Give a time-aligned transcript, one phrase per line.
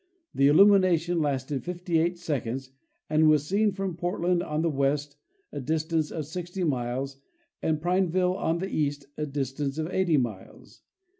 [0.33, 2.71] The illumination lasted 58 seconds
[3.07, 5.15] and was seen from Portland on the west,
[5.51, 7.17] a distance of 60 miles,
[7.61, 10.81] and Prineville on the east, a distance of 80 miles.